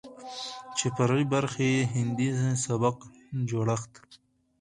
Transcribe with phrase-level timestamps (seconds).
[0.77, 2.29] چې فرعي برخې يې هندي
[2.65, 2.97] سبک
[3.49, 3.93] جوړښت،